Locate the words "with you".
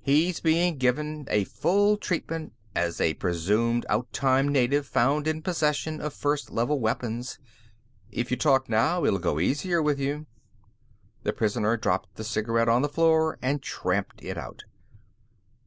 9.82-10.24